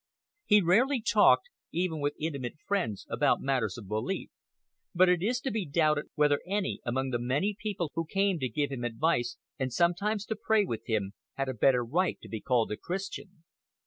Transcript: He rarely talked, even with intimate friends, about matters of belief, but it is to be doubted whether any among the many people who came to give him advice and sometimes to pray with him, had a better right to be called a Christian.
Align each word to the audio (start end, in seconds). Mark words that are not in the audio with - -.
He 0.47 0.61
rarely 0.63 0.99
talked, 0.99 1.49
even 1.71 1.99
with 1.99 2.15
intimate 2.19 2.55
friends, 2.65 3.05
about 3.07 3.39
matters 3.43 3.77
of 3.77 3.87
belief, 3.87 4.31
but 4.95 5.09
it 5.09 5.21
is 5.21 5.39
to 5.41 5.51
be 5.51 5.63
doubted 5.63 6.05
whether 6.15 6.41
any 6.47 6.81
among 6.83 7.11
the 7.11 7.19
many 7.19 7.55
people 7.59 7.91
who 7.93 8.05
came 8.07 8.39
to 8.39 8.49
give 8.49 8.71
him 8.71 8.83
advice 8.83 9.37
and 9.59 9.71
sometimes 9.71 10.25
to 10.25 10.35
pray 10.35 10.65
with 10.65 10.81
him, 10.87 11.13
had 11.35 11.49
a 11.49 11.53
better 11.53 11.85
right 11.85 12.17
to 12.23 12.27
be 12.29 12.41
called 12.41 12.71
a 12.71 12.77
Christian. 12.77 13.43